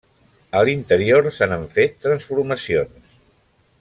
[0.61, 3.13] A l'interior se n'han fet transformacions.